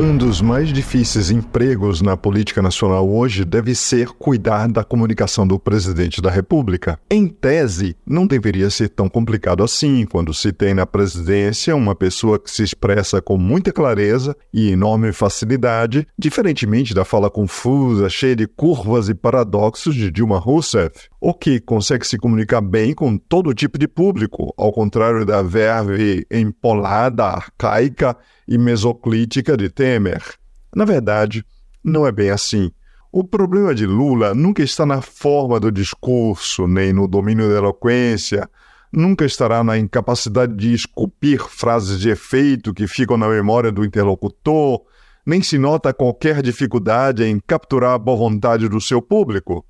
Um 0.00 0.16
dos 0.16 0.40
mais 0.40 0.72
difíceis 0.72 1.28
empregos 1.28 2.00
na 2.00 2.16
política 2.16 2.62
nacional 2.62 3.10
hoje 3.10 3.44
deve 3.44 3.74
ser 3.74 4.10
cuidar 4.10 4.68
da 4.68 4.84
comunicação 4.84 5.44
do 5.44 5.58
presidente 5.58 6.22
da 6.22 6.30
República. 6.30 7.00
Em 7.10 7.26
tese, 7.26 7.96
não 8.06 8.24
deveria 8.24 8.70
ser 8.70 8.90
tão 8.90 9.08
complicado 9.08 9.64
assim 9.64 10.06
quando 10.06 10.32
se 10.32 10.52
tem 10.52 10.72
na 10.72 10.86
presidência 10.86 11.74
uma 11.74 11.96
pessoa 11.96 12.38
que 12.38 12.48
se 12.48 12.62
expressa 12.62 13.20
com 13.20 13.36
muita 13.36 13.72
clareza 13.72 14.36
e 14.54 14.70
enorme 14.70 15.12
facilidade, 15.12 16.06
diferentemente 16.16 16.94
da 16.94 17.04
fala 17.04 17.28
confusa, 17.28 18.08
cheia 18.08 18.36
de 18.36 18.46
curvas 18.46 19.08
e 19.08 19.14
paradoxos 19.16 19.96
de 19.96 20.12
Dilma 20.12 20.38
Rousseff, 20.38 21.08
ou 21.20 21.34
que 21.34 21.58
consegue 21.58 22.06
se 22.06 22.16
comunicar 22.18 22.60
bem 22.60 22.94
com 22.94 23.18
todo 23.18 23.52
tipo 23.52 23.76
de 23.76 23.88
público, 23.88 24.54
ao 24.56 24.72
contrário 24.72 25.26
da 25.26 25.42
verve 25.42 26.24
empolada, 26.30 27.24
arcaica 27.24 28.16
e 28.46 28.56
mesoclítica 28.56 29.56
de 29.56 29.68
Temer. 29.88 30.22
Na 30.76 30.84
verdade, 30.84 31.42
não 31.82 32.06
é 32.06 32.12
bem 32.12 32.28
assim. 32.28 32.70
O 33.10 33.24
problema 33.24 33.74
de 33.74 33.86
Lula 33.86 34.34
nunca 34.34 34.62
está 34.62 34.84
na 34.84 35.00
forma 35.00 35.58
do 35.58 35.72
discurso, 35.72 36.66
nem 36.66 36.92
no 36.92 37.08
domínio 37.08 37.48
da 37.48 37.56
eloquência, 37.56 38.46
nunca 38.92 39.24
estará 39.24 39.64
na 39.64 39.78
incapacidade 39.78 40.54
de 40.54 40.74
esculpir 40.74 41.42
frases 41.42 41.98
de 41.98 42.10
efeito 42.10 42.74
que 42.74 42.86
ficam 42.86 43.16
na 43.16 43.28
memória 43.28 43.72
do 43.72 43.82
interlocutor, 43.82 44.82
nem 45.24 45.40
se 45.40 45.56
nota 45.56 45.94
qualquer 45.94 46.42
dificuldade 46.42 47.24
em 47.24 47.40
capturar 47.40 47.92
a 47.92 47.98
boa 47.98 48.18
vontade 48.18 48.68
do 48.68 48.82
seu 48.82 49.00
público. 49.00 49.64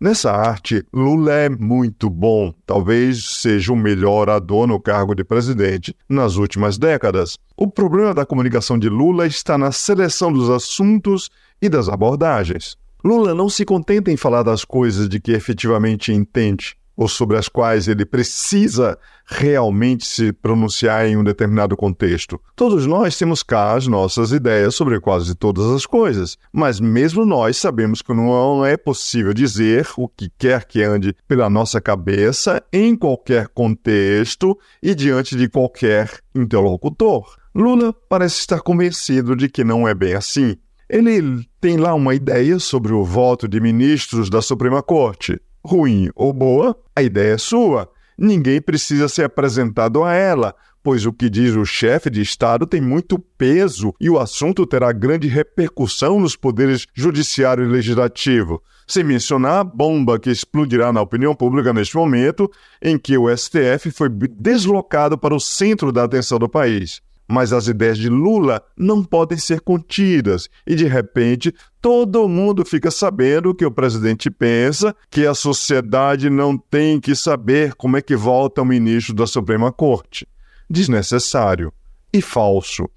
Nessa 0.00 0.32
arte, 0.32 0.84
Lula 0.92 1.32
é 1.32 1.48
muito 1.48 2.10
bom, 2.10 2.52
talvez 2.66 3.24
seja 3.40 3.72
o 3.72 3.76
melhor 3.76 4.22
orador 4.22 4.66
no 4.66 4.80
cargo 4.80 5.14
de 5.14 5.24
presidente 5.24 5.94
nas 6.08 6.36
últimas 6.36 6.76
décadas. 6.76 7.38
O 7.56 7.68
problema 7.68 8.12
da 8.12 8.26
comunicação 8.26 8.78
de 8.78 8.88
Lula 8.88 9.26
está 9.26 9.56
na 9.56 9.70
seleção 9.70 10.32
dos 10.32 10.50
assuntos 10.50 11.30
e 11.62 11.68
das 11.68 11.88
abordagens. 11.88 12.76
Lula 13.04 13.34
não 13.34 13.48
se 13.48 13.64
contenta 13.64 14.10
em 14.10 14.16
falar 14.16 14.42
das 14.42 14.64
coisas 14.64 15.08
de 15.08 15.20
que 15.20 15.32
efetivamente 15.32 16.12
entende 16.12 16.76
ou 16.96 17.08
sobre 17.08 17.36
as 17.36 17.48
quais 17.48 17.88
ele 17.88 18.04
precisa 18.04 18.98
realmente 19.26 20.06
se 20.06 20.32
pronunciar 20.32 21.06
em 21.06 21.16
um 21.16 21.24
determinado 21.24 21.76
contexto. 21.76 22.40
Todos 22.54 22.86
nós 22.86 23.16
temos 23.16 23.42
cá 23.42 23.72
as 23.74 23.86
nossas 23.86 24.32
ideias 24.32 24.74
sobre 24.74 25.00
quase 25.00 25.34
todas 25.34 25.66
as 25.66 25.86
coisas, 25.86 26.36
mas 26.52 26.78
mesmo 26.78 27.24
nós 27.24 27.56
sabemos 27.56 28.02
que 28.02 28.12
não 28.12 28.64
é 28.64 28.76
possível 28.76 29.32
dizer 29.32 29.88
o 29.96 30.08
que 30.08 30.30
quer 30.38 30.64
que 30.64 30.82
ande 30.82 31.16
pela 31.26 31.48
nossa 31.48 31.80
cabeça 31.80 32.62
em 32.72 32.94
qualquer 32.94 33.48
contexto 33.48 34.58
e 34.82 34.94
diante 34.94 35.36
de 35.36 35.48
qualquer 35.48 36.10
interlocutor. 36.34 37.36
Lula 37.54 37.94
parece 38.08 38.40
estar 38.40 38.60
convencido 38.60 39.36
de 39.36 39.48
que 39.48 39.64
não 39.64 39.86
é 39.86 39.94
bem 39.94 40.14
assim. 40.14 40.56
Ele 40.88 41.48
tem 41.60 41.76
lá 41.76 41.94
uma 41.94 42.14
ideia 42.14 42.58
sobre 42.58 42.92
o 42.92 43.04
voto 43.04 43.48
de 43.48 43.58
ministros 43.58 44.28
da 44.28 44.42
Suprema 44.42 44.82
Corte 44.82 45.40
ruim 45.64 46.10
ou 46.14 46.32
boa, 46.32 46.76
a 46.94 47.02
ideia 47.02 47.34
é 47.34 47.38
sua. 47.38 47.88
Ninguém 48.16 48.60
precisa 48.60 49.08
ser 49.08 49.24
apresentado 49.24 50.04
a 50.04 50.12
ela, 50.12 50.54
pois 50.82 51.06
o 51.06 51.12
que 51.12 51.30
diz 51.30 51.56
o 51.56 51.64
chefe 51.64 52.10
de 52.10 52.20
Estado 52.20 52.66
tem 52.66 52.80
muito 52.80 53.18
peso 53.18 53.94
e 53.98 54.10
o 54.10 54.18
assunto 54.18 54.66
terá 54.66 54.92
grande 54.92 55.26
repercussão 55.26 56.20
nos 56.20 56.36
poderes 56.36 56.86
judiciário 56.94 57.64
e 57.64 57.68
legislativo. 57.68 58.62
Sem 58.86 59.02
mencionar 59.02 59.60
a 59.60 59.64
bomba 59.64 60.18
que 60.18 60.30
explodirá 60.30 60.92
na 60.92 61.00
opinião 61.00 61.34
pública 61.34 61.72
neste 61.72 61.96
momento, 61.96 62.50
em 62.82 62.98
que 62.98 63.16
o 63.16 63.34
STF 63.34 63.90
foi 63.90 64.10
deslocado 64.10 65.16
para 65.16 65.34
o 65.34 65.40
centro 65.40 65.90
da 65.90 66.04
atenção 66.04 66.38
do 66.38 66.48
país. 66.48 67.00
Mas 67.28 67.52
as 67.52 67.68
ideias 67.68 67.96
de 67.96 68.08
Lula 68.08 68.62
não 68.76 69.02
podem 69.02 69.38
ser 69.38 69.60
contidas 69.60 70.48
e, 70.66 70.74
de 70.74 70.86
repente, 70.86 71.54
todo 71.80 72.28
mundo 72.28 72.64
fica 72.64 72.90
sabendo 72.90 73.50
o 73.50 73.54
que 73.54 73.64
o 73.64 73.70
presidente 73.70 74.30
pensa, 74.30 74.94
que 75.10 75.26
a 75.26 75.34
sociedade 75.34 76.28
não 76.28 76.58
tem 76.58 77.00
que 77.00 77.14
saber 77.14 77.74
como 77.74 77.96
é 77.96 78.02
que 78.02 78.14
volta 78.14 78.62
o 78.62 78.64
ministro 78.64 79.14
da 79.14 79.26
Suprema 79.26 79.72
Corte. 79.72 80.28
Desnecessário 80.68 81.72
e 82.12 82.20
falso 82.20 82.88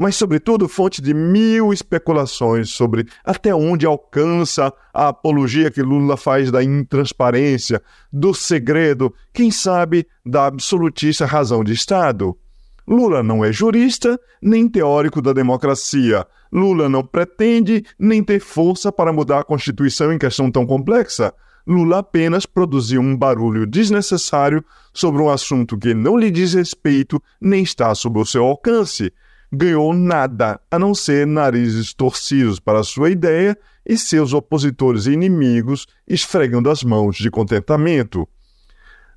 mas, 0.00 0.16
sobretudo, 0.16 0.66
fonte 0.66 1.02
de 1.02 1.12
mil 1.12 1.74
especulações 1.74 2.70
sobre 2.70 3.06
até 3.22 3.54
onde 3.54 3.84
alcança 3.84 4.72
a 4.94 5.08
apologia 5.08 5.70
que 5.70 5.82
Lula 5.82 6.16
faz 6.16 6.50
da 6.50 6.64
intransparência, 6.64 7.82
do 8.10 8.32
segredo, 8.32 9.14
quem 9.30 9.50
sabe 9.50 10.06
da 10.24 10.46
absolutista 10.46 11.26
razão 11.26 11.62
de 11.62 11.74
Estado. 11.74 12.34
Lula 12.90 13.22
não 13.22 13.44
é 13.44 13.52
jurista 13.52 14.18
nem 14.42 14.68
teórico 14.68 15.22
da 15.22 15.32
democracia. 15.32 16.26
Lula 16.52 16.88
não 16.88 17.04
pretende 17.04 17.84
nem 17.96 18.20
ter 18.20 18.40
força 18.40 18.90
para 18.90 19.12
mudar 19.12 19.38
a 19.38 19.44
Constituição 19.44 20.12
em 20.12 20.18
questão 20.18 20.50
tão 20.50 20.66
complexa. 20.66 21.32
Lula 21.64 21.98
apenas 21.98 22.46
produziu 22.46 23.00
um 23.00 23.16
barulho 23.16 23.64
desnecessário 23.64 24.64
sobre 24.92 25.22
um 25.22 25.30
assunto 25.30 25.78
que 25.78 25.94
não 25.94 26.18
lhe 26.18 26.32
diz 26.32 26.54
respeito 26.54 27.22
nem 27.40 27.62
está 27.62 27.94
sob 27.94 28.18
o 28.18 28.26
seu 28.26 28.42
alcance. 28.42 29.12
Ganhou 29.52 29.94
nada 29.94 30.60
a 30.68 30.76
não 30.76 30.92
ser 30.92 31.28
narizes 31.28 31.94
torcidos 31.94 32.58
para 32.58 32.82
sua 32.82 33.08
ideia 33.08 33.56
e 33.86 33.96
seus 33.96 34.32
opositores 34.32 35.06
e 35.06 35.12
inimigos 35.12 35.86
esfregando 36.08 36.68
as 36.68 36.82
mãos 36.82 37.18
de 37.18 37.30
contentamento. 37.30 38.28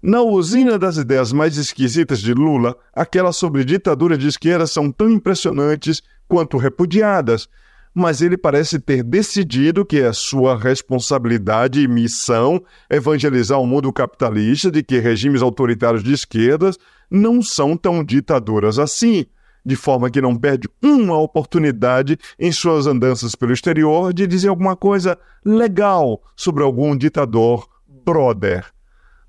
Na 0.06 0.22
usina 0.22 0.78
das 0.78 0.98
ideias 0.98 1.32
mais 1.32 1.56
esquisitas 1.56 2.20
de 2.20 2.34
Lula, 2.34 2.76
aquelas 2.94 3.38
sobre 3.38 3.64
ditadura 3.64 4.18
de 4.18 4.28
esquerda 4.28 4.68
são 4.68 4.92
tão 4.92 5.10
impressionantes 5.10 6.04
quanto 6.28 6.58
repudiadas, 6.58 7.48
mas 7.96 8.22
ele 8.22 8.36
parece 8.36 8.82
ter 8.82 9.02
decidido 9.02 9.86
que 9.86 10.02
é 10.02 10.12
sua 10.12 10.60
responsabilidade 10.60 11.80
e 11.80 11.88
missão 11.88 12.62
evangelizar 12.90 13.62
o 13.62 13.66
mundo 13.66 13.94
capitalista 13.94 14.70
de 14.70 14.84
que 14.84 15.00
regimes 15.00 15.42
autoritários 15.42 16.04
de 16.04 16.12
esquerdas 16.12 16.78
não 17.10 17.42
são 17.42 17.78
tão 17.78 18.04
ditaduras 18.04 18.80
assim, 18.80 19.26
de 19.66 19.78
forma 19.78 20.10
que 20.10 20.20
não 20.20 20.36
perde 20.36 20.68
uma 20.84 21.18
oportunidade 21.18 22.20
em 22.38 22.52
suas 22.52 22.88
andanças 22.88 23.36
pelo 23.36 23.54
exterior 23.54 24.14
de 24.14 24.28
dizer 24.28 24.50
alguma 24.50 24.76
coisa 24.76 25.18
legal 25.46 26.22
sobre 26.36 26.62
algum 26.62 26.94
ditador 26.94 27.70
brother. 28.04 28.74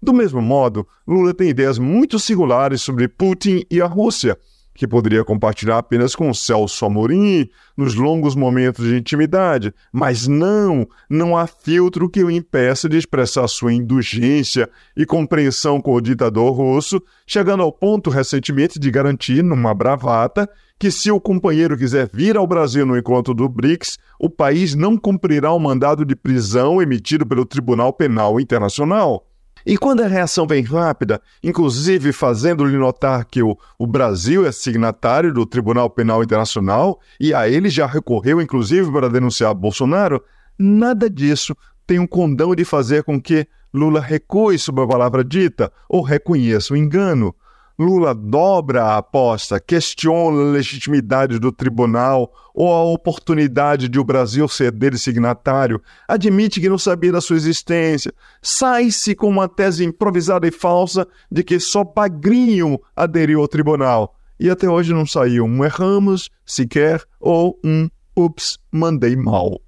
Do 0.05 0.13
mesmo 0.13 0.43
modo, 0.43 0.87
Lula 1.09 1.33
tem 1.33 1.49
ideias 1.49 1.79
muito 1.79 2.19
singulares 2.19 2.83
sobre 2.83 3.09
Putin 3.09 3.65
e 3.71 3.81
a 3.81 3.87
Rússia, 3.87 4.37
que 4.75 4.87
poderia 4.87 5.25
compartilhar 5.25 5.79
apenas 5.79 6.15
com 6.15 6.35
Celso 6.35 6.85
Amorim 6.85 7.49
nos 7.75 7.95
longos 7.95 8.37
momentos 8.37 8.85
de 8.85 8.99
intimidade, 8.99 9.73
mas 9.91 10.29
não, 10.29 10.87
não 11.09 11.35
há 11.35 11.47
filtro 11.47 12.07
que 12.11 12.23
o 12.23 12.31
impeça 12.31 12.87
de 12.87 12.99
expressar 12.99 13.49
sua 13.49 13.73
indulgência 13.73 14.69
e 14.95 15.07
compreensão 15.07 15.81
com 15.81 15.95
o 15.95 16.03
ditador 16.03 16.53
russo, 16.53 17.03
chegando 17.27 17.63
ao 17.63 17.73
ponto 17.73 18.11
recentemente 18.11 18.79
de 18.79 18.91
garantir, 18.91 19.43
numa 19.43 19.73
bravata, 19.73 20.47
que 20.79 20.91
se 20.91 21.11
o 21.11 21.19
companheiro 21.19 21.79
quiser 21.79 22.11
vir 22.13 22.37
ao 22.37 22.47
Brasil 22.47 22.85
no 22.85 22.99
encontro 22.99 23.33
do 23.33 23.49
BRICS, 23.49 23.97
o 24.21 24.29
país 24.29 24.75
não 24.75 24.99
cumprirá 24.99 25.51
o 25.51 25.59
mandado 25.59 26.05
de 26.05 26.15
prisão 26.15 26.83
emitido 26.83 27.25
pelo 27.25 27.47
Tribunal 27.47 27.91
Penal 27.91 28.39
Internacional. 28.39 29.25
E 29.67 29.79
quando 29.79 30.03
a 30.03 30.07
reação 30.07 30.47
vem 30.47 30.63
rápida, 30.63 31.23
inclusive 31.43 32.13
fazendo-lhe 32.13 32.77
notar 32.77 33.25
que 33.25 33.43
o, 33.43 33.57
o 33.79 33.87
Brasil 33.87 34.47
é 34.47 34.53
signatário 34.53 35.33
do 35.33 35.47
Tribunal 35.47 35.89
Penal 35.89 36.23
Internacional 36.23 37.01
e 37.19 37.33
a 37.33 37.49
ele 37.49 37.71
já 37.71 37.87
recorreu, 37.87 38.43
inclusive, 38.43 38.91
para 38.93 39.09
denunciar 39.09 39.55
Bolsonaro, 39.55 40.23
nada 40.59 41.09
disso 41.09 41.57
tem 41.87 41.99
um 41.99 42.07
condão 42.07 42.55
de 42.55 42.65
fazer 42.65 43.05
com 43.05 43.21
que 43.21 43.47
Lula 43.73 44.01
recue 44.01 44.59
sobre 44.59 44.85
a 44.85 44.87
palavra 44.87 45.25
dita 45.25 45.73
ou 45.89 46.03
reconheça 46.03 46.75
o 46.75 46.77
engano. 46.77 47.35
Lula 47.77 48.15
dobra 48.15 48.85
a 48.85 48.99
aposta, 48.99 49.59
questiona 49.59 50.41
a 50.41 50.53
legitimidade 50.53 51.41
do 51.41 51.51
tribunal 51.51 52.33
ou 52.55 52.73
a 52.73 52.85
oportunidade 52.85 53.89
de 53.89 53.99
o 53.99 54.05
Brasil 54.05 54.47
ser 54.47 54.71
dele 54.71 54.97
signatário, 54.97 55.83
admite 56.07 56.61
que 56.61 56.69
não 56.69 56.79
sabia 56.79 57.11
da 57.11 57.21
sua 57.21 57.35
existência, 57.35 58.13
sai-se 58.41 59.17
com 59.17 59.29
uma 59.29 59.49
tese 59.49 59.85
improvisada 59.85 60.47
e 60.47 60.53
falsa 60.53 61.05
de 61.29 61.43
que 61.43 61.59
só 61.59 61.85
Pagrinho 61.85 62.79
aderiu 62.95 63.41
ao 63.41 63.49
tribunal. 63.49 64.15
E 64.39 64.49
até 64.49 64.69
hoje 64.69 64.93
não 64.93 65.05
saiu 65.05 65.45
um 65.45 65.65
erramos 65.65 66.31
sequer 66.47 67.03
ou 67.21 67.59
um 67.65 67.89
ups, 68.17 68.57
mandei 68.71 69.17
mal. 69.17 69.61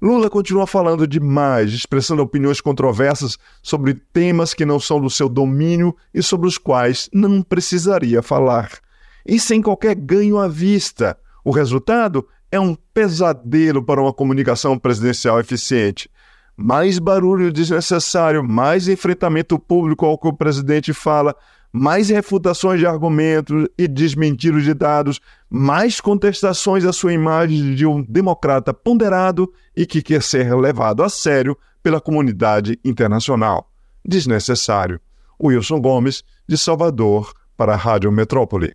Lula 0.00 0.28
continua 0.28 0.66
falando 0.66 1.06
demais, 1.06 1.72
expressando 1.72 2.22
opiniões 2.22 2.60
controversas 2.60 3.38
sobre 3.62 3.94
temas 3.94 4.52
que 4.52 4.66
não 4.66 4.78
são 4.78 5.00
do 5.00 5.08
seu 5.08 5.28
domínio 5.28 5.96
e 6.12 6.22
sobre 6.22 6.46
os 6.46 6.58
quais 6.58 7.08
não 7.12 7.42
precisaria 7.42 8.22
falar. 8.22 8.70
E 9.24 9.40
sem 9.40 9.62
qualquer 9.62 9.94
ganho 9.94 10.38
à 10.38 10.46
vista. 10.46 11.16
O 11.44 11.50
resultado 11.50 12.26
é 12.50 12.60
um 12.60 12.74
pesadelo 12.92 13.82
para 13.82 14.00
uma 14.00 14.12
comunicação 14.12 14.78
presidencial 14.78 15.40
eficiente. 15.40 16.10
Mais 16.56 16.98
barulho 16.98 17.52
desnecessário, 17.52 18.42
mais 18.42 18.88
enfrentamento 18.88 19.58
público 19.58 20.06
ao 20.06 20.18
que 20.18 20.28
o 20.28 20.32
presidente 20.32 20.92
fala, 20.92 21.34
mais 21.72 22.08
refutações 22.08 22.78
de 22.78 22.86
argumentos 22.86 23.66
e 23.76 23.88
desmentidos 23.88 24.62
de 24.62 24.72
dados, 24.72 25.20
mais 25.50 26.00
contestações 26.00 26.84
à 26.84 26.92
sua 26.92 27.12
imagem 27.12 27.74
de 27.74 27.84
um 27.84 28.00
democrata 28.02 28.72
ponderado 28.72 29.52
e 29.76 29.84
que 29.84 30.00
quer 30.00 30.22
ser 30.22 30.54
levado 30.54 31.02
a 31.02 31.08
sério 31.08 31.58
pela 31.82 32.00
comunidade 32.00 32.78
internacional. 32.84 33.68
Desnecessário. 34.06 35.00
Wilson 35.42 35.80
Gomes, 35.80 36.22
de 36.48 36.56
Salvador, 36.56 37.32
para 37.56 37.72
a 37.74 37.76
Rádio 37.76 38.12
Metrópole. 38.12 38.74